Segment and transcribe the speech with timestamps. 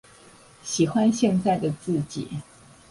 [0.63, 2.27] 喜歡現在的自己